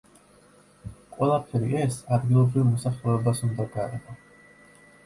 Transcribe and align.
ყველაფერი 1.17 1.69
ეს 1.83 1.99
ადგილობრივ 2.17 2.67
მოსახლეობას 2.71 3.47
უნდა 3.51 3.71
გაეღო. 3.79 4.21